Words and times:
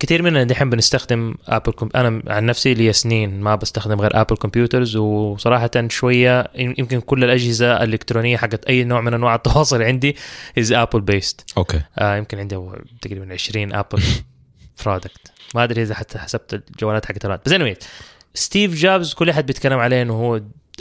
كثير 0.00 0.22
مننا 0.22 0.44
دحين 0.44 0.70
بنستخدم 0.70 1.34
Apple 1.48 1.72
com... 1.72 1.88
أنا 1.94 2.22
عن 2.26 2.46
نفسي 2.46 2.74
لي 2.74 2.92
سنين 2.92 3.40
ما 3.40 3.54
بستخدم 3.54 4.00
غير 4.00 4.20
Apple 4.20 4.36
computers 4.36 4.96
وصراحة 4.96 5.70
شوية 5.88 6.50
يمكن 6.54 7.00
كل 7.00 7.24
الأجهزة 7.24 7.76
الإلكترونية 7.76 8.36
حقت 8.36 8.64
أي 8.64 8.84
نوع 8.84 9.00
من 9.00 9.14
أنواع 9.14 9.34
التواصل 9.34 9.82
عندي 9.82 10.16
is 10.58 10.72
Apple 10.72 11.00
based 11.00 11.50
okay. 11.56 11.80
آه 11.98 12.16
يمكن 12.16 12.38
عندي 12.38 12.58
تقريبا 13.02 13.32
20 13.32 13.74
Apple 13.74 14.02
product 14.84 15.32
ما 15.54 15.64
أدري 15.64 15.82
إذا 15.82 15.94
حتى 15.94 16.18
حسبت 16.18 16.54
الجوالات 16.54 17.06
حقت 17.06 17.24
الرات 17.24 17.40
بس 17.46 17.52
anyway 17.52 17.84
ستيف 18.34 18.74
جوبز 18.74 19.14
كل 19.14 19.30
أحد 19.30 19.46
بيتكلم 19.46 19.78
عليه 19.78 20.02
إنه 20.02 20.14
هو 20.14 20.40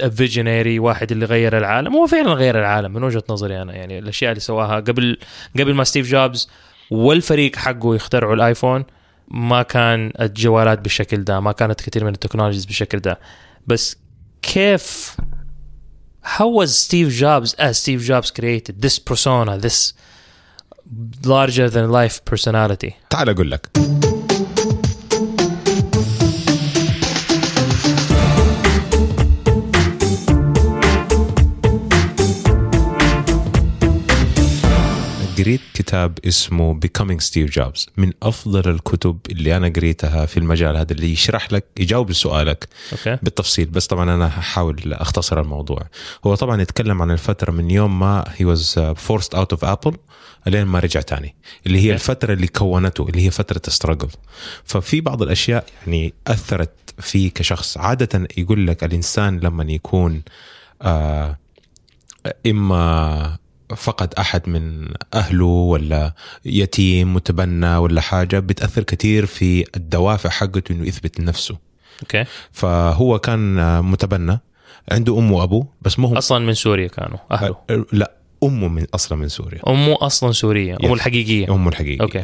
visionary 0.10 0.80
واحد 0.80 1.12
اللي 1.12 1.26
غير 1.26 1.58
العالم. 1.58 1.94
هو 1.96 2.08
فعلا 2.08 2.34
غير 2.34 2.60
العالم 2.60 2.94
من 2.94 3.04
وجهة 3.04 3.24
نظري 3.30 3.62
أنا. 3.62 3.74
يعني 3.74 4.00
الأشياء 4.00 4.32
اللي 4.32 4.42
سواها 4.42 4.76
قبل 4.76 5.18
قبل 5.60 5.74
ما 5.74 5.84
ستيف 5.84 6.08
جوبز 6.08 6.50
والفريق 6.92 7.56
حقه 7.56 7.96
يخترعوا 7.96 8.36
الآيفون 8.36 8.86
ما 9.32 9.64
كان 9.64 10.12
الجوالات 10.22 10.80
بالشكل 10.80 11.24
ده 11.24 11.40
ما 11.40 11.52
كانت 11.52 11.82
كثير 11.82 12.04
من 12.06 12.14
التكنولوجيز 12.14 12.66
بالشكل 12.66 13.00
ده 13.00 13.20
بس 13.68 13.98
كيف 14.42 15.16
how 16.38 16.46
was 16.62 16.70
Steve 16.70 17.12
Jobs 17.22 17.54
as 17.60 17.78
Steve 17.84 18.02
Jobs 18.12 18.32
created 18.32 18.82
this 18.82 19.00
persona 19.00 19.58
this 19.58 19.94
larger 21.26 21.70
than 21.70 21.92
life 21.92 22.20
personality 22.34 22.92
تعال 23.10 23.30
أقول 23.30 23.52
لك 23.52 23.70
قريت 35.40 35.62
كتاب 35.74 36.20
اسمه 36.28 36.80
Becoming 36.80 37.20
Steve 37.24 37.52
Jobs. 37.60 37.86
من 37.98 38.12
أفضل 38.24 38.70
الكتب 38.72 39.20
اللي 39.30 39.58
أنا 39.58 39.68
قريتها 39.70 40.26
في 40.26 40.38
المجال 40.38 40.78
هذا 40.78 40.94
اللي 40.94 41.12
يشرح 41.14 41.52
لك 41.54 41.66
يجاوب 41.80 42.10
لسؤالك 42.10 42.68
okay. 42.92 43.18
بالتفصيل. 43.24 43.66
بس 43.66 43.88
طبعا 43.88 44.16
أنا 44.16 44.28
هحاول 44.28 44.94
أختصر 44.94 45.42
الموضوع. 45.42 45.88
هو 46.26 46.36
طبعا 46.36 46.62
يتكلم 46.62 47.02
عن 47.02 47.12
الفترة 47.12 47.52
من 47.52 47.72
يوم 47.72 48.00
ما 48.00 48.24
he 48.38 48.46
was 48.46 48.80
forced 48.96 49.36
out 49.36 49.52
of 49.54 49.66
Apple 49.66 49.98
لين 50.48 50.66
ما 50.66 50.80
رجع 50.80 51.02
تاني 51.02 51.36
اللي 51.68 51.80
هي 51.80 51.90
Okay. 51.90 51.94
الفترة 51.94 52.34
اللي 52.34 52.48
كونته 52.48 53.08
اللي 53.10 53.26
هي 53.26 53.32
فترة 53.32 53.62
struggle 53.68 54.10
ففي 54.64 55.02
بعض 55.02 55.22
الأشياء 55.22 55.66
يعني 55.88 56.14
أثرت 56.28 56.72
فيه 57.00 57.32
كشخص. 57.32 57.78
عادة 57.78 58.28
يقول 58.38 58.68
لك 58.68 58.84
الإنسان 58.84 59.40
لما 59.40 59.64
يكون 59.64 60.22
آه 60.82 61.38
إما 62.48 63.38
فقد 63.78 64.14
أحد 64.14 64.50
من 64.50 64.88
أهله 65.14 65.46
ولا 65.46 66.14
يتيم 66.46 67.14
متبنى 67.14 67.76
ولا 67.78 68.02
حاجة 68.02 68.40
بتأثر 68.40 68.84
كثير 68.84 69.26
في 69.26 69.66
الدوافع 69.76 70.30
حقته 70.30 70.74
إنه 70.74 70.88
يثبت 70.88 71.20
نفسه 71.20 71.58
okay. 72.02 72.26
فهو 72.52 73.20
كان 73.20 73.80
متبنى 73.84 74.40
عنده 74.92 75.18
ام 75.20 75.32
وأبوه 75.32 75.68
بس 75.82 76.00
مو 76.00 76.08
هم. 76.08 76.18
أصلا 76.18 76.46
من 76.46 76.54
سوريا 76.54 76.88
كانوا 76.88 77.18
أهله. 77.32 77.56
آه، 77.70 77.86
لا 77.92 78.12
أمه 78.44 78.68
من 78.68 78.86
أصلا 78.94 79.18
من 79.18 79.28
سوريا. 79.28 79.60
أمه 79.68 79.98
أصلا 80.02 80.32
سورية 80.32 80.78
أمه. 80.84 80.94
الحقيقية. 80.94 81.54
أمه 81.54 81.70
الحقيقية. 81.70 82.02
okay. 82.02 82.24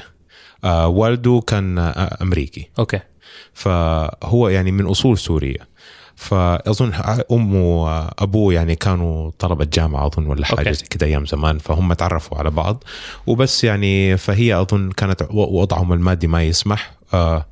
آه 0.63 0.87
والده 0.87 1.41
كان 1.47 1.77
آه 1.77 2.17
أمريكي. 2.21 2.69
okay. 2.79 2.99
فهو 3.53 4.49
يعني 4.49 4.71
من 4.71 4.85
أصول 4.85 5.17
سوريه 5.17 5.67
فأظن 6.15 6.93
امه 7.31 7.83
وأبوه 7.83 8.53
يعني 8.53 8.75
كانوا 8.75 9.31
طلبة 9.39 9.67
جامعة 9.73 10.05
أظن 10.07 10.27
ولا 10.27 10.45
حاجة. 10.45 10.71
زي 10.71 10.85
كده 10.89 11.05
أيام 11.05 11.25
زمان 11.25 11.57
فهم 11.57 11.93
تعرفوا 11.93 12.37
على 12.37 12.49
بعض 12.51 12.83
وبس 13.27 13.63
يعني 13.63 14.17
فهي 14.17 14.61
أظن 14.61 14.91
كانت 14.91 15.27
وضعهم 15.31 15.93
المادي 15.93 16.27
ما 16.27 16.43
يسمح 16.43 16.91
آه 17.13 17.45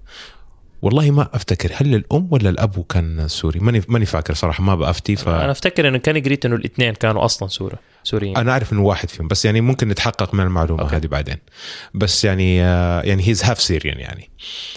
والله 0.83 1.11
ما 1.11 1.29
أفتكر 1.33 1.71
هل 1.75 1.95
الأم 1.95 2.27
ولا 2.31 2.49
الأب 2.49 2.85
كان 2.89 3.27
سوري؟ 3.27 3.59
ماني 3.59 3.81
ماني 3.87 4.05
فاكر 4.05 4.33
صراحة 4.33 4.63
ما 4.63 4.75
بافتي 4.75 5.15
ف 5.15 5.29
أنا 5.29 5.51
أفتكر 5.51 5.87
إنه 5.87 5.97
كان 5.97 6.23
قريت 6.23 6.45
إنه 6.45 6.55
الاثنين 6.55 6.93
كانوا 6.93 7.25
أصلا 7.25 7.47
سوري 7.47 7.75
سوريين. 8.03 8.37
أنا 8.37 8.51
أعرف 8.51 8.73
إنه 8.73 8.81
واحد 8.81 9.09
فيهم 9.09 9.27
بس 9.27 9.45
يعني 9.45 9.61
ممكن 9.61 9.87
نتحقق 9.87 10.33
من 10.33 10.43
المعلومة 10.43 10.81
okay. 10.81 10.95
هذه 10.95 11.07
بعدين. 11.07 11.37
بس 11.93 12.25
يعني 12.25 12.63
آه، 12.63 13.01
يعني 13.01 13.27
he's 13.27 13.43
half 13.43 13.61
Syrian 13.61 13.99
يعني. 13.99 14.29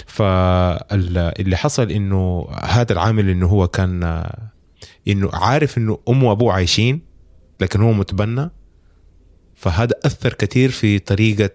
فاللي 0.07 1.57
حصل 1.57 1.91
إنه 1.91 2.49
هذا 2.63 2.93
العامل 2.93 3.29
إنه 3.29 3.47
هو 3.47 3.69
كان 3.69 4.03
آه، 4.03 4.51
إنه 5.09 5.31
عارف 5.33 5.79
إنه 5.79 5.99
أمه 6.09 6.29
وأبوه 6.29 6.53
عايشين 6.53 7.01
لكن 7.61 7.81
هو 7.81 7.93
متبنى. 7.93 8.51
فهذا 9.55 9.95
أثر 10.05 10.33
كثير 10.33 10.71
في 10.71 10.99
طريقة 10.99 11.51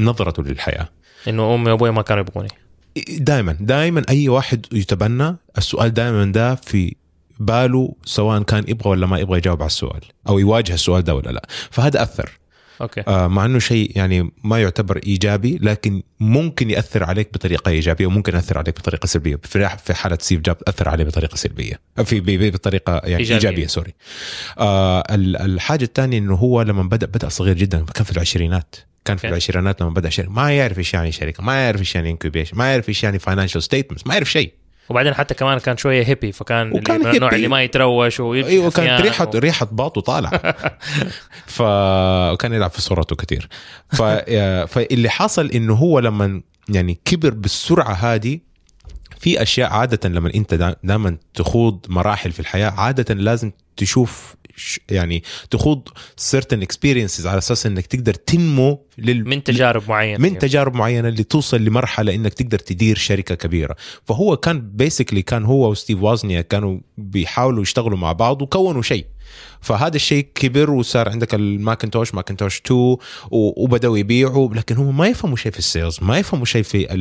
نظرته 0.00 0.42
للحياة. 0.42 0.88
إنه 1.28 1.54
أمي 1.54 1.70
وأبوي 1.70 1.90
ما 1.90 2.02
كانوا 2.02 2.22
يبغوني. 2.22 2.61
دائما 3.18 3.56
دائما 3.60 4.02
أي 4.08 4.28
واحد 4.28 4.66
يتبنى 4.72 5.36
السؤال 5.58 5.94
دائما 5.94 6.24
ده 6.24 6.54
في 6.54 6.94
باله 7.40 7.94
سواء 8.04 8.42
كان 8.42 8.64
يبغى 8.68 8.90
ولا 8.90 9.06
ما 9.06 9.18
يبغى 9.18 9.38
يجاوب 9.38 9.62
على 9.62 9.66
السؤال 9.66 10.00
أو 10.28 10.38
يواجه 10.38 10.74
السؤال 10.74 11.02
ده 11.04 11.14
ولا 11.14 11.30
لا. 11.30 11.42
فهذا 11.70 12.02
أثر. 12.02 12.30
okay. 12.80 13.02
آه، 13.08 13.26
مع 13.28 13.44
إنه 13.44 13.58
شيء 13.58 13.92
يعني 13.96 14.30
ما 14.44 14.62
يعتبر 14.62 15.00
إيجابي 15.06 15.58
لكن 15.62 16.02
ممكن 16.20 16.70
يأثر 16.70 17.04
عليك 17.04 17.32
بطريقة 17.34 17.68
إيجابية 17.68 18.06
وممكن 18.06 18.34
يأثر 18.34 18.58
عليك 18.58 18.78
بطريقة 18.78 19.06
سلبية. 19.06 19.36
في 19.42 19.68
في 19.84 19.94
حالة 19.94 20.18
ستيف 20.20 20.40
جوب 20.40 20.56
أثر 20.68 20.88
عليه 20.88 21.04
بطريقة 21.04 21.36
سلبية. 21.36 21.80
في 22.04 22.20
ب- 22.20 22.24
ب- 22.30 22.52
بطريقة 22.52 22.92
يعني 22.92 23.04
إيجابية. 23.06 23.20
إيجابية, 23.34 23.48
إيجابية 23.48 23.66
sorry 23.66 23.94
آه 24.58 25.00
ال- 25.10 25.36
الحاجة 25.36 25.84
الثانية 25.84 26.18
إنه 26.18 26.34
هو 26.34 26.62
لما 26.62 26.82
بدا 26.82 27.06
بدأ 27.06 27.28
صغير 27.28 27.56
جدا 27.56 27.84
كان 27.94 28.04
في 28.04 28.12
العشرينات. 28.12 28.74
كان 29.04 29.16
في 29.16 29.24
okay. 29.24 29.28
العشرينات 29.32 29.80
لما 29.82 29.90
بدأ 29.90 30.08
شركه 30.10 30.30
ما 30.30 30.52
يعرف 30.56 30.78
إيش 30.78 30.94
يعني 30.94 31.12
شركة 31.12 31.42
ما 31.42 31.54
يعرف 31.64 31.80
إيش 31.80 31.94
يعني 31.94 32.10
incubation 32.10 32.56
ما 32.56 32.70
يعرف 32.70 32.88
إيش 32.88 33.02
يعني 33.04 33.18
financial 33.18 33.62
statements 33.62 34.06
ما 34.06 34.14
يعرف 34.14 34.30
شيء. 34.32 34.52
وبعدين 34.88 35.14
حتى 35.14 35.34
كمان 35.34 35.58
كان 35.58 35.76
شوية 35.76 36.06
hippie 36.06 36.32
فكان 36.32 36.72
وكان 36.72 36.96
اللي 36.96 37.08
من 37.08 37.14
النوع. 37.16 37.32
اللي 37.32 37.48
ما 37.48 37.62
يتروش 37.62 38.20
ويلبس 38.20 38.48
أيوه 38.50 38.70
كانت 38.70 39.00
ريحه 39.00 39.30
و- 39.34 39.38
ريحه 39.46 39.66
باط 39.66 39.98
وطالع 39.98 40.30
فكان 41.46 42.52
يلعب 42.52 42.70
في 42.70 42.80
صورته 42.82 43.16
كثير 43.16 43.48
ف... 43.92 44.02
فاللي 44.72 45.10
حصل 45.10 45.46
إنه 45.50 45.74
هو 45.74 45.98
لما 45.98 46.42
يعني 46.68 46.98
كبر 47.04 47.30
بالسرعة 47.30 47.92
هذه 47.92 48.38
في 49.20 49.42
أشياء 49.42 49.70
عادة 49.72 50.08
لما 50.08 50.34
أنت 50.34 50.74
دائما 50.84 51.16
تخوض 51.34 51.86
مراحل 51.88 52.32
في 52.32 52.40
الحياة 52.40 52.70
عادة 52.70 53.14
لازم 53.14 53.52
تشوف 53.76 54.36
يعني 54.90 55.22
تخوض 55.50 55.88
certain 56.30 56.58
experiences 56.64 57.26
على 57.26 57.38
أساس 57.38 57.66
إنك 57.66 57.86
تقدر 57.86 58.14
تنمو 58.14 58.86
لل... 58.98 59.28
من 59.28 59.42
تجارب 59.44 59.82
معينة. 59.88 60.18
من 60.18 60.38
تجارب 60.38 60.74
معينة 60.74 61.08
اللي 61.08 61.24
توصل 61.24 61.60
لمرحلة 61.64 62.14
إنك 62.14 62.34
تقدر 62.34 62.58
تدير 62.58 62.96
شركة 62.96 63.34
كبيرة. 63.34 63.76
فهو 64.04 64.36
كان 64.36 64.60
basically 64.60 65.22
كان 65.22 65.44
هو 65.44 65.70
وستيف 65.70 66.02
وازنياك 66.02 66.40
كانوا 66.40 66.78
بيحاولوا 66.98 67.62
يشتغلوا 67.62 67.98
مع 67.98 68.12
بعض 68.12 68.42
وكونوا 68.42 68.82
شيء. 68.82 69.06
فهذا 69.60 69.96
الشيء 69.96 70.26
كبر 70.34 70.70
وصار 70.70 71.08
عندك 71.08 71.34
الماكنتوش 71.34 72.14
ماكنتوش 72.14 72.58
2 72.66 72.80
و- 72.80 72.96
وبدأوا 73.30 73.98
يبيعوا 73.98 74.54
لكن 74.54 74.76
هم 74.76 74.96
ما 74.96 75.06
يفهموا 75.06 75.36
شيء 75.36 75.52
في 75.52 75.58
ال 75.58 75.65
sales 75.65 75.98
ما 76.02 76.18
يفهموا 76.18 76.44
شيء 76.44 76.62
في 76.62 76.92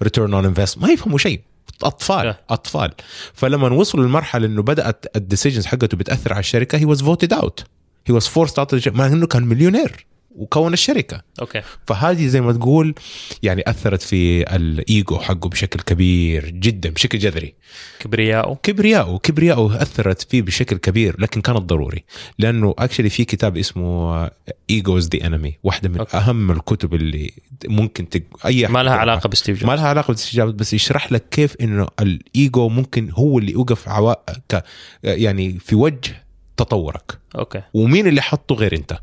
ال 0.00 0.05
return 0.05 0.34
on 0.34 0.44
investment 0.44 0.78
ما 0.78 0.88
يفهموا 0.88 1.18
شيء. 1.18 1.40
أطفال. 1.82 2.34
أطفال. 2.50 2.92
فلما 3.34 3.68
وصلوا 3.68 4.04
للمرحله 4.04 4.46
إنه 4.46 4.62
بدأت 4.62 5.16
ال 5.16 5.21
decisions 5.21 5.66
حقته 5.66 5.96
بتأثر 5.96 6.32
على 6.32 6.40
الشركة 6.40 6.78
he 6.78 6.84
was 6.84 7.02
voted 7.02 7.32
out 7.32 7.64
he 8.06 8.14
was 8.14 8.26
forced 8.26 8.58
out 8.58 8.88
مع 8.88 9.06
إنه 9.06 9.26
كان 9.26 9.44
مليونير. 9.44 10.06
وكون 10.40 10.72
الشركة. 10.72 11.22
okay. 11.40 11.62
فهذه 11.86 12.26
زي 12.26 12.40
ما 12.40 12.52
تقول 12.52 12.94
يعني 13.42 13.62
أثرت 13.66 14.02
في 14.02 14.42
الإيجو 14.56 15.18
حقه 15.18 15.48
بشكل 15.48 15.80
كبير 15.80 16.50
جدا 16.50 16.90
بشكل 16.90 17.18
جذري. 17.18 17.54
كبرياءه. 18.00 18.58
كبرياءه 18.62 19.16
كبرياءه 19.16 19.82
أثرت 19.82 20.22
فيه 20.22 20.42
بشكل 20.42 20.76
كبير 20.76 21.20
لكن 21.20 21.40
كانت 21.40 21.58
ضروري. 21.58 22.04
لأنه 22.38 22.74
actually 22.78 23.10
في 23.10 23.24
كتاب 23.24 23.56
اسمه 23.56 24.30
Ego 24.70 24.98
Is 24.98 25.08
the 25.08 25.26
Enemy 25.26 25.58
واحدة 25.62 25.88
من 25.88 25.98
okay. 25.98 26.16
أهم 26.16 26.50
الكتب 26.50 26.94
اللي 26.94 27.30
ممكن 27.66 28.08
تق... 28.08 28.22
أي 28.46 28.66
ما 28.66 28.82
لها. 28.82 28.94
علاقة 28.94 29.28
بستيف 29.28 29.56
جوبز. 29.56 29.70
ما 29.70 29.76
لها 29.76 29.88
علاقة 29.88 30.06
بالاستجابه 30.06 30.52
بس 30.52 30.74
يشرح 30.74 31.12
لك 31.12 31.24
كيف 31.30 31.56
إنه 31.60 31.88
الإيجو 32.00 32.68
ممكن 32.68 33.10
هو 33.10 33.38
اللي 33.38 33.52
يوقف 33.52 33.88
عوا... 33.88 34.14
ك... 34.48 34.64
يعني 35.04 35.58
في 35.58 35.74
وجه 35.74 36.24
تطورك. 36.56 37.18
okay. 37.38 37.62
ومين 37.74 38.06
اللي 38.06 38.22
حطه 38.22 38.54
غير 38.54 38.76
أنت؟ 38.76 38.98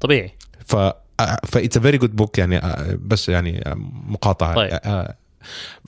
طبيعي. 0.00 0.32
ف 0.68 0.76
ف 1.46 1.52
it's 1.52 1.78
very 1.78 1.98
good 1.98 2.16
book 2.16 2.38
يعني 2.38 2.60
بس 2.98 3.28
يعني 3.28 3.64
مقاطعة. 4.08 4.54
طيب. 4.54 4.70
آه، 4.72 5.14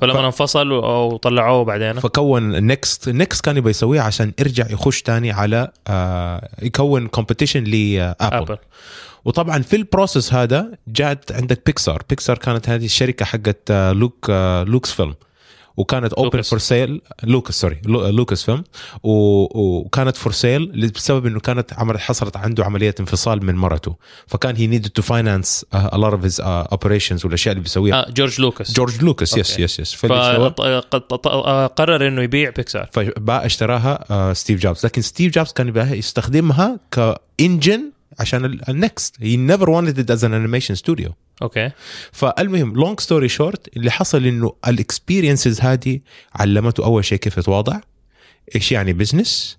فلما 0.01 0.27
انفصل 0.27 0.73
وطلعوه 0.73 1.65
بعدين؟ 1.65 2.01
فكون 2.01 2.67
نكست 2.67 3.09
نكست 3.09 3.45
كان 3.45 3.57
يبغى 3.57 3.71
يسويها 3.71 4.03
عشان 4.03 4.33
يرجع 4.39 4.67
يخش 4.71 5.03
تاني 5.03 5.33
على 5.33 5.69
آه، 5.89 6.49
يكون 6.63 7.07
competition 7.07 7.65
لابل 7.65 8.15
ابل 8.21 8.57
وطبعا 9.25 9.63
في 9.63 9.77
ال 9.77 9.84
process 9.84 10.35
هذا 10.35 10.71
جات 10.89 11.33
عندك 11.33 11.63
بيكسار 11.67 12.03
بيكسار 12.11 12.39
كانت 12.39 12.69
هذه 12.69 12.85
الشركة 12.85 13.25
حقت 13.25 13.73
لوك 13.73 14.27
آه، 14.31 14.63
لوكس 14.63 14.93
فيلم 14.93 15.15
وكانت 15.81 16.13
open. 16.13 16.43
for 16.43 16.59
sale 16.59 17.01
لوكاس 17.23 17.61
sorry 17.61 17.81
لو- 17.85 18.09
لوكاس 18.09 18.45
فيلم. 18.45 18.65
وكانت 19.03 20.17
for 20.17 20.33
sale 20.33 20.91
بسبب 20.95 21.27
إنه 21.27 21.41
كانت 21.41 21.73
عملت 21.73 21.99
حصلت 22.01 22.37
عنده 22.37 22.65
عملية 22.65 22.95
انفصال 23.01 23.45
من 23.47 23.57
مرته. 23.57 23.97
فكان 24.27 24.57
he 24.57 24.67
needed 24.67 24.89
to 24.89 25.03
finance 25.03 25.67
a 25.75 25.97
lot 25.97 26.13
of 26.13 26.25
his 26.25 26.41
operations 26.45 27.25
والأشياء 27.25 27.53
اللي 27.53 27.63
بيسويها. 27.63 28.09
آه 28.09 28.11
جورج 28.11 28.41
لوكاس. 28.41 28.73
جورج 28.73 29.03
لوكاس 29.05 29.37
yes. 29.37 29.59
yes 29.59 29.81
yes 29.81 29.95
فقرر 29.95 30.47
إنه 32.09 32.23
يبيع 32.23 32.51
بيكسار 32.51 32.89
فبقى 32.93 33.47
اشتراها 33.47 34.05
آه، 34.11 34.33
ستيف 34.33 34.61
جوبز 34.61 34.87
لكن 34.87 35.03
ستيف 35.03 35.35
جوبز 35.35 35.53
كان 35.53 35.69
يستخدمها 35.93 36.79
ك 36.91 37.05
engine 37.05 37.93
عشان 38.19 38.61
النكست 38.69 39.17
he 39.21 39.37
never 39.37 39.83
wanted 39.83 39.97
it 39.97 40.17
as 40.17 40.21
an 40.23 40.33
animation 40.33 40.75
studio. 40.75 41.13
okay 41.43 41.71
فالمهم 42.13 42.75
long 42.75 43.01
story 43.01 43.29
short 43.29 43.77
اللي 43.77 43.91
حصل 43.91 44.27
إنه 44.27 44.53
ال 44.69 44.76
experiences 44.76 45.61
هذه 45.61 46.01
علمته 46.35 46.85
أول 46.85 47.05
شيء 47.05 47.19
كيف 47.19 47.39
يتواضع 47.39 47.81
إيش 48.55 48.73
يعني 48.73 48.93
business 48.93 49.59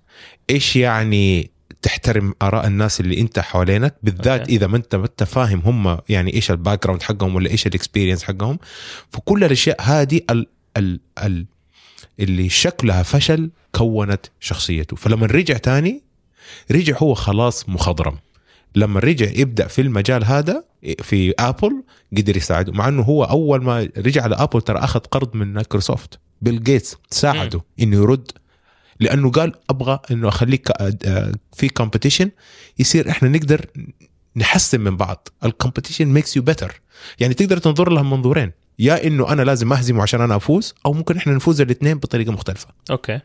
إيش 0.50 0.76
يعني 0.76 1.50
تحترم 1.82 2.34
آراء 2.42 2.66
الناس 2.66 3.00
اللي 3.00 3.20
أنت 3.20 3.38
حوالينك 3.38 3.94
بالذات 4.02 4.40
okay. 4.40 4.52
إذا 4.52 4.66
ما 4.66 4.76
انت 4.76 4.94
ما 4.94 5.04
أنت 5.04 5.22
فاهم 5.24 5.60
هم 5.64 5.98
يعني 6.08 6.34
إيش 6.34 6.50
ال 6.50 6.82
background 6.84 7.02
حقهم 7.02 7.34
ولا 7.34 7.50
إيش 7.50 7.66
ال 7.66 7.71
experience 7.71 8.22
حقهم. 8.22 8.58
فكل 9.10 9.44
الأشياء 9.44 9.82
هذه 9.82 10.20
ال 10.30 10.46
ال 10.76 11.00
ال 11.18 11.46
اللي 12.20 12.48
شكلها 12.48 13.02
فشل 13.02 13.50
كونت 13.72 14.26
شخصيته. 14.40 14.96
فلما 14.96 15.26
رجع 15.26 15.56
تاني 15.56 16.02
رجع 16.70 16.96
هو 16.98 17.14
خلاص 17.14 17.68
مخضرم. 17.68 18.18
لما 18.74 19.00
رجع 19.00 19.30
يبدأ 19.30 19.66
في 19.66 19.80
المجال 19.80 20.24
هذا 20.24 20.64
في 21.02 21.34
ابل 21.38 21.82
قدر 22.16 22.36
يساعده 22.36 22.72
مع 22.72 22.88
إنه 22.88 23.02
هو 23.02 23.24
أول 23.24 23.64
ما 23.64 23.88
رجع 23.98 24.26
لابل 24.26 24.62
ترى 24.62 24.78
أخذ 24.78 25.00
قرض 25.00 25.36
من 25.36 25.52
مايكروسوفت 25.52 26.18
بيل 26.42 26.62
جيتس 26.62 26.96
ساعده 27.10 27.60
إنه 27.80 27.96
يرد 27.96 28.30
لأنه 29.00 29.30
قال 29.30 29.52
أبغى 29.70 30.00
إنه 30.10 30.28
أخليك 30.28 30.70
آه، 30.80 31.32
في 31.52 31.68
competition 31.68 32.30
يصير 32.78 33.10
إحنا 33.10 33.28
نقدر 33.28 33.66
نحسن 34.36 34.80
من 34.80 34.96
بعض. 34.96 35.28
ال 35.44 35.49
competition 35.49 36.06
makes 36.06 36.36
you 36.36 36.42
better 36.42 36.80
يعني 37.20 37.34
تقدر 37.34 37.58
تنظر 37.58 37.90
لها 37.90 38.02
من 38.02 38.10
منظورين. 38.10 38.52
يا 38.78 39.06
إنه 39.06 39.32
أنا 39.32 39.42
لازم 39.42 39.72
اهزمه 39.72 40.02
عشان 40.02 40.20
أنا 40.20 40.36
أفوز 40.36 40.74
أو 40.86 40.92
ممكن 40.92 41.16
إحنا 41.16 41.32
نفوز 41.32 41.60
الاثنين 41.60 41.98
بطريقة 41.98 42.32
مختلفة. 42.32 42.68
okay. 42.90 43.20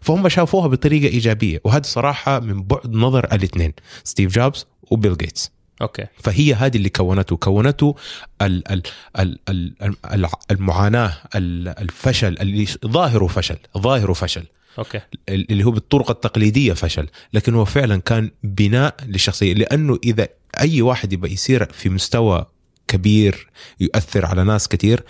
فهم 0.00 0.28
شافوها 0.28 0.66
بطريقة 0.66 1.12
إيجابية 1.12 1.60
وهذا 1.64 1.82
صراحة 1.82 2.40
من 2.40 2.62
بعد 2.62 2.94
نظر 2.94 3.24
الاثنين. 3.24 3.72
ستيف 4.04 4.34
جوبز 4.34 4.66
وبيل 4.92 5.16
جيتس. 5.16 5.50
okay. 5.82 6.06
فهي 6.22 6.54
هذه 6.54 6.76
اللي 6.76 6.88
كونته. 6.88 7.36
كونته 7.36 7.96
ال 8.42 8.72
ال 8.72 8.82
ال 9.18 9.38
ال 9.48 9.74
ال 10.14 10.26
المعاناة 10.50 11.14
ال- 11.34 11.68
الفشل 11.68 12.38
اللي 12.40 12.66
ظاهره 12.86 13.26
فشل 13.26 13.56
ظاهره 13.78 14.12
فشل. 14.12 14.44
okay. 14.78 15.00
اللي 15.28 15.64
هو 15.64 15.70
بالطرق 15.70 16.10
التقليدية 16.10 16.72
فشل. 16.72 17.08
لكن 17.32 17.54
هو 17.54 17.64
فعلا 17.64 18.00
كان 18.00 18.30
بناء 18.42 18.94
للشخصية. 19.06 19.54
لأنه 19.54 19.98
إذا 20.04 20.28
أي 20.60 20.82
واحد 20.82 21.12
يبقى 21.12 21.32
يصير 21.32 21.72
في 21.72 21.88
مستوى 21.88 22.46
كبير 22.88 23.48
يؤثر 23.80 24.26
على 24.26 24.44
ناس 24.44 24.68
كثير 24.68 25.04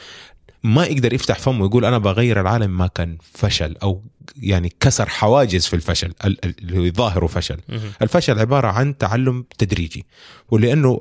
ما 0.64 0.84
يقدر 0.84 1.12
يفتح 1.12 1.38
فمه 1.38 1.62
ويقول 1.62 1.84
أنا 1.84 1.98
بغير 1.98 2.40
العالم 2.40 2.78
ما 2.78 2.86
كان 2.86 3.16
فشل 3.32 3.76
أو 3.82 4.02
يعني 4.42 4.72
كسر 4.80 5.08
حواجز 5.08 5.66
في 5.66 5.76
الفشل 5.76 6.12
ال- 6.24 6.44
ال- 6.44 6.54
اللي 6.58 6.78
هو 6.78 6.92
ظاهره 6.94 7.26
فشل. 7.26 7.58
الفشل 8.02 8.38
عبارة 8.38 8.68
عن 8.68 8.98
تعلم 8.98 9.44
تدريجي 9.58 10.06
ولأنه 10.50 11.00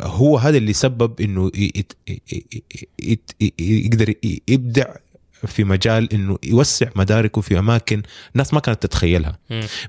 هو 0.00 0.38
هذا 0.38 0.56
اللي 0.56 0.72
سبب 0.72 1.20
إنه 1.20 1.50
يقدر 3.60 4.14
يبدع 4.48 4.94
في 5.46 5.64
مجال 5.64 6.12
إنه 6.12 6.38
يوسع 6.44 6.88
مداركه 6.96 7.40
في 7.40 7.58
أماكن 7.58 8.02
ناس 8.34 8.54
ما 8.54 8.60
كانت 8.60 8.82
تتخيلها. 8.82 9.38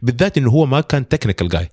بالذات 0.02 0.38
إنه 0.38 0.50
هو 0.52 0.66
ما 0.66 0.82
كان 0.82 1.08
technical 1.08 1.50
جاي 1.50 1.70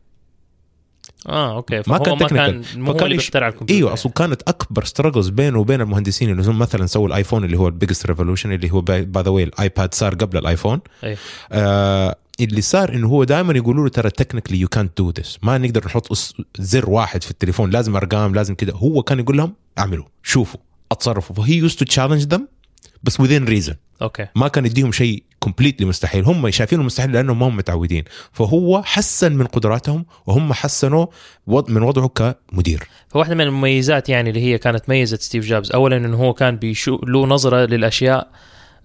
آه 1.29 1.57
okay. 1.57 1.83
ما 1.87 1.99
كان 1.99 2.19
ما 2.19 2.29
كان. 2.29 2.63
مو 2.77 2.93
فكان 2.93 3.05
اللي 3.05 3.17
بيخترع 3.17 3.49
الكمبيوتر 3.49 3.75
إيوه 3.75 3.93
أصلا 3.93 4.13
كانت 4.13 4.43
أكبر 4.49 4.85
struggles 4.85 5.29
بينه 5.29 5.59
وبين 5.59 5.81
المهندسين 5.81 6.31
إنه 6.31 6.51
هم 6.51 6.59
مثلا 6.59 6.87
سووا 6.87 7.09
الآيفون 7.09 7.45
اللي 7.45 7.59
هو 7.59 7.69
ال 7.69 7.74
biggest 7.74 8.07
revolution 8.07 8.53
اللي 8.53 8.71
هو 8.71 8.81
by 8.81 9.09
the 9.17 9.31
way 9.31 9.43
الآيباد 9.43 9.95
صار 9.95 10.15
قبل 10.15 10.39
الآيفون. 10.39 10.81
أي. 11.05 11.17
آه 11.53 12.17
اللي 12.41 12.61
صار 12.61 12.95
إنه 12.95 13.09
هو 13.09 13.25
دائما 13.25 13.53
يقولوا 13.53 13.85
له 13.85 13.91
ترى 13.91 14.11
تكنيكلي 14.11 14.61
يو 14.61 14.69
كانت 14.69 14.99
دو 14.99 15.13
ذس 15.19 15.39
ما 15.43 15.59
نقدر 15.59 15.85
نحط 15.87 16.09
زر 16.59 16.91
واحد 16.91 17.23
في 17.23 17.31
التليفون 17.31 17.71
لازم 17.71 17.97
أرقام 17.97 18.35
لازم 18.35 18.55
كده. 18.55 18.73
هو 18.73 19.03
كان 19.03 19.19
يقول 19.19 19.37
لهم 19.37 19.55
اعملوا 19.79 20.05
شوفوا 20.23 20.61
أتصرفوا. 20.93 21.37
ف 21.37 21.43
he 21.43 21.55
used 21.55 21.85
to 21.85 21.92
challenge 21.92 22.23
them 22.23 22.49
بس 23.03 23.23
within 23.23 23.49
reason. 23.49 23.75
okay 24.03 24.27
ما 24.35 24.49
كان 24.49 24.67
يديهم 24.67 24.93
شيء 24.93 25.23
completely 25.41 25.87
مستحيل. 25.87 26.25
هم 26.25 26.51
شايفينه 26.51 26.83
مستحيل 26.83 27.13
لأنهم 27.13 27.39
ما 27.39 27.49
هم 27.49 27.57
متعودين. 27.57 28.05
فهو 28.33 28.83
حسن 28.83 29.33
من 29.33 29.47
قدراتهم 29.47 30.07
وهم 30.27 30.53
حسنوا 30.53 31.07
من 31.47 31.83
وضعه 31.83 32.09
كمدير. 32.09 32.89
فواحدة 33.09 33.35
من 33.35 33.41
المميزات 33.41 34.09
يعني 34.09 34.31
اللي 34.31 34.41
هي 34.41 34.59
كانت 34.59 34.89
ميزة 34.89 35.17
ستيف 35.17 35.47
جوبز 35.47 35.73
اولا 35.73 35.97
إنه 35.97 36.17
هو 36.17 36.33
كان 36.33 36.57
بيشو 36.57 36.97
له 36.97 37.27
نظرة 37.27 37.67
للأشياء 37.67 38.29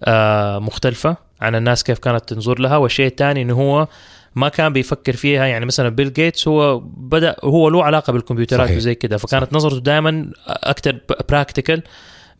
آه 0.03 0.59
مختلفة 0.59 1.17
عن 1.41 1.55
الناس 1.55 1.83
كيف 1.83 1.99
كانت 1.99 2.29
تنظر 2.29 2.59
لها. 2.59 2.77
والشيء 2.77 3.07
الثاني 3.07 3.41
إنه 3.41 3.53
هو 3.53 3.87
ما 4.35 4.49
كان 4.49 4.73
بيفكر 4.73 5.15
فيها 5.15 5.45
يعني 5.45 5.65
مثلا 5.65 5.89
بيل 5.89 6.13
جيتس 6.13 6.47
هو 6.47 6.79
بدأ 6.79 7.35
هو 7.43 7.69
له 7.69 7.83
علاقة 7.83 8.13
بالكمبيوترات 8.13 8.67
صحيح. 8.67 8.77
وزي 8.77 8.95
كده 8.95 9.17
فكانت 9.17 9.53
نظرته 9.53 9.79
دائما 9.79 10.31
أكثر 10.47 10.99
practical 11.29 11.83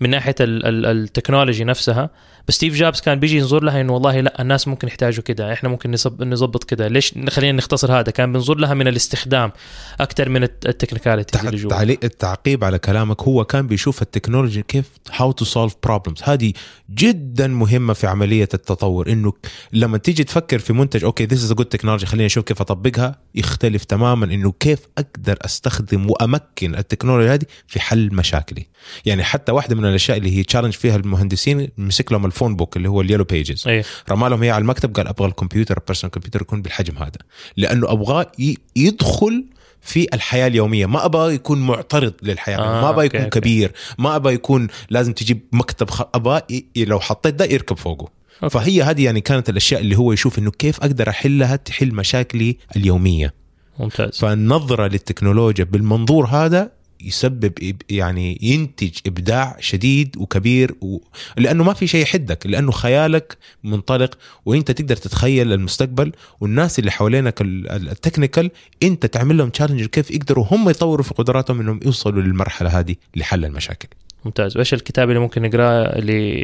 من 0.01 0.09
ناحية 0.09 0.35
ال- 0.39 0.65
ال- 0.65 0.85
ال 0.85 0.92
technology 0.92 1.63
نفسها 1.63 2.09
بس 2.47 2.53
ستيف 2.55 2.75
جوبز 2.75 2.99
كان 3.01 3.19
بيجي 3.19 3.37
ينظر 3.37 3.63
لها 3.63 3.81
إنه 3.81 3.93
والله 3.93 4.19
لا 4.19 4.41
الناس 4.41 4.67
ممكن 4.67 4.87
يحتاجوا 4.87 5.23
كده 5.23 5.53
إحنا 5.53 5.69
ممكن 5.69 5.91
نظبط 6.19 6.63
كده. 6.63 6.87
ليش 6.87 7.13
خلينا 7.29 7.57
نختصر 7.57 7.99
هذا 7.99 8.11
كان 8.11 8.31
بينظر 8.31 8.55
لها 8.57 8.73
من 8.73 8.87
الاستخدام 8.87 9.51
أكثر 9.99 10.29
من 10.29 10.43
الت- 10.43 10.65
ال 10.65 10.71
technicalities 10.71 11.45
اللي 11.45 11.57
جوا. 11.57 11.81
التعقيب 11.83 12.63
على 12.63 12.79
كلامك 12.79 13.21
هو 13.21 13.45
كان 13.45 13.67
بيشوف 13.67 14.01
ال 14.01 14.07
technology 14.07 14.61
كيف 14.67 14.85
how 15.15 15.31
to 15.31 15.45
solve 15.45 15.75
problems 15.83 16.21
هذه 16.23 16.53
جدا 16.89 17.47
مهمة 17.47 17.93
في 17.93 18.07
عملية 18.07 18.49
التطور 18.53 19.11
إنه 19.11 19.33
لما 19.73 19.97
تيجي 19.97 20.23
تفكر 20.23 20.59
في 20.59 20.73
منتج 20.73 21.03
أوكي 21.03 21.25
this 21.25 21.43
is 21.43 21.53
good 21.53 21.65
technology 21.65 22.05
خليني 22.05 22.25
أشوف 22.25 22.43
كيف 22.45 22.61
أطبقها 22.61 23.15
يختلف 23.35 23.83
تماما 23.83 24.25
إنه 24.25 24.53
كيف 24.59 24.79
أقدر 24.97 25.37
أستخدم 25.45 26.09
وأمكن 26.09 26.75
التكنولوجيا 26.75 27.33
هذه 27.33 27.45
في 27.67 27.79
حل 27.79 28.09
مشاكلي. 28.15 28.67
يعني 29.05 29.23
حتى 29.23 29.51
واحدة 29.51 29.75
من 29.75 29.85
الأشياء 29.91 30.17
اللي 30.17 30.37
هي 30.37 30.43
challenge 30.43 30.73
فيها 30.73 30.95
المهندسين 30.95 31.69
مسك 31.77 32.11
لهم 32.11 32.25
ال 32.25 32.30
phone 32.30 32.55
book 32.55 32.77
اللي 32.77 32.89
هو 32.89 33.01
ال 33.01 33.04
yellow 33.04 33.23
pages 33.23 33.67
إيه 33.67 33.83
رمى 34.09 34.29
لهم 34.29 34.43
إياه 34.43 34.53
على 34.53 34.61
المكتب 34.61 34.95
قال 34.95 35.07
أبغى 35.07 35.27
الكمبيوتر 35.27 35.77
ال 35.77 35.81
personal 35.81 36.11
computer 36.11 36.41
يكون 36.41 36.61
بالحجم 36.61 36.97
هذا 36.97 37.19
لأنه 37.57 37.91
أبغاه 37.91 38.31
يدخل 38.75 39.45
في 39.81 40.07
الحياة 40.13 40.47
اليومية 40.47 40.85
ما 40.85 41.05
أبغى 41.05 41.35
يكون 41.35 41.61
معترض 41.61 42.13
للحياة 42.23 42.57
آه، 42.57 42.81
ما 42.81 42.89
أبغى 42.89 43.05
يكون 43.05 43.21
okay. 43.21 43.39
كبير 43.39 43.71
ما 43.97 44.15
أبغى 44.15 44.33
يكون 44.33 44.67
لازم 44.89 45.13
تجيب 45.13 45.39
مكتب 45.51 45.89
خ... 45.89 46.01
أبغى. 46.15 46.41
لو 46.75 46.99
حطيت 46.99 47.33
ده 47.33 47.45
يركب 47.45 47.77
فوقه 47.77 48.09
okay. 48.43 48.53
فهي 48.53 48.83
هذه 48.83 49.05
يعني 49.05 49.21
كانت 49.21 49.49
الأشياء 49.49 49.81
اللي 49.81 49.97
هو 49.97 50.13
يشوف 50.13 50.39
إنه 50.39 50.51
كيف 50.51 50.79
أقدر 50.79 51.09
أحلها 51.09 51.55
تحل 51.55 51.95
مشاكلي 51.95 52.57
اليومية 52.75 53.33
ممتاز 53.79 54.19
فالنظرة 54.19 54.87
للتكنولوجيا 54.87 55.63
بالمنظور 55.63 56.25
هذا 56.25 56.71
يسبب 57.03 57.73
يعني 57.89 58.39
ينتج 58.41 58.91
إبداع 59.05 59.57
شديد 59.59 60.17
وكبير 60.17 60.75
و... 60.81 60.97
لأنه 61.37 61.63
ما 61.63 61.73
في 61.73 61.87
شيء 61.87 62.01
يحدك 62.01 62.47
لأنه 62.47 62.71
خيالك 62.71 63.37
منطلق 63.63 64.17
وإنت 64.45 64.71
تقدر 64.71 64.95
تتخيل 64.95 65.53
المستقبل 65.53 66.11
والناس 66.39 66.79
اللي 66.79 66.91
حوالينك 66.91 67.41
ال- 67.41 67.69
ال- 67.71 67.89
ال 67.89 67.96
technical 67.96 68.51
إنت 68.83 69.05
تعمل 69.05 69.37
لهم 69.37 69.49
challenge 69.49 69.85
كيف 69.85 70.11
يقدروا 70.11 70.45
هم 70.51 70.69
يطوروا 70.69 71.03
في 71.03 71.13
قدراتهم 71.13 71.59
إنهم 71.59 71.79
يوصلوا 71.85 72.21
للمرحلة 72.21 72.79
هذه 72.79 72.95
لحل 73.15 73.45
المشاكل. 73.45 73.87
ممتاز. 74.25 74.57
وإيش 74.57 74.73
الكتاب 74.73 75.09
اللي 75.09 75.19
ممكن 75.19 75.41
نقرأه 75.41 75.99
اللي 75.99 76.41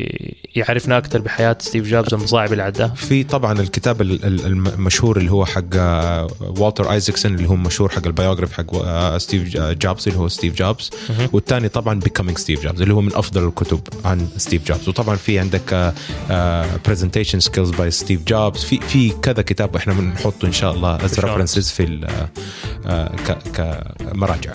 يعرفنا 0.55 0.97
أكثر 0.97 1.19
بحياة 1.19 1.57
ستيف 1.59 1.87
جوبز 1.87 2.13
والمصاعب 2.13 2.51
اللي 2.51 2.63
عداها 2.63 2.87
في 2.95 3.23
طبعا 3.23 3.59
الكتاب 3.59 4.01
ال- 4.01 4.25
ال- 4.25 4.45
المشهور 4.45 5.17
اللي 5.17 5.31
هو 5.31 5.45
حق 5.45 5.63
آه، 5.75 6.27
والتر 6.41 6.91
ايزكسون 6.91 7.35
اللي 7.35 7.49
هو 7.49 7.55
مشهور 7.55 7.89
حق 7.89 8.05
ال 8.07 8.12
biography 8.12 8.53
حق 8.53 8.75
آه، 8.75 9.17
ستيف 9.17 9.43
ج- 9.43 9.77
جوبز 9.79 10.07
اللي 10.07 10.19
هو 10.19 10.27
ستيف 10.27 10.55
جوبز. 10.55 10.89
والثاني 11.33 11.69
طبعا 11.69 11.99
Becoming 11.99 12.37
Steve 12.37 12.63
Jobs 12.63 12.81
اللي 12.81 12.93
هو 12.93 13.01
من 13.01 13.15
أفضل 13.15 13.47
الكتب 13.47 13.79
عن 14.05 14.27
ستيف 14.37 14.67
جوبز. 14.67 14.89
وطبعا 14.89 15.15
في 15.15 15.39
عندك 15.39 15.93
presentation 16.87 17.39
skills 17.39 17.69
by 17.69 17.91
Steve 17.91 18.23
Jobs 18.23 18.63
في 18.63 18.79
في 18.79 19.09
كذا 19.09 19.41
كتاب 19.41 19.75
إحنا 19.75 19.93
بنحطه 19.93 20.45
إن 20.45 20.51
شاء 20.53 20.73
الله 20.73 20.95
as. 21.05 21.19
references 21.19 21.69
في 21.71 22.07
آه، 22.87 23.11
كمراجع. 23.53 24.51